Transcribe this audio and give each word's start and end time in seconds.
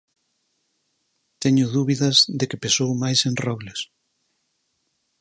Teño 1.41 1.65
dúbidas 1.75 2.17
de 2.39 2.45
que 2.49 2.61
pesou 2.63 2.91
máis 3.01 3.19
en 3.27 3.33
Robles. 3.45 3.79